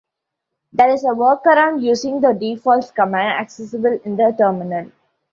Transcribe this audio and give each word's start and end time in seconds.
There 0.73 0.89
is 0.89 1.03
a 1.03 1.09
workaround 1.09 1.83
using 1.83 2.21
the 2.21 2.33
defaults 2.33 2.89
command 2.89 3.39
accessible 3.39 3.99
in 4.03 4.15
the 4.15 4.33
Terminal. 4.35 4.89